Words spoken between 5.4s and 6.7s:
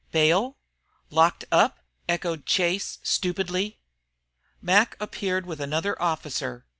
with another officer.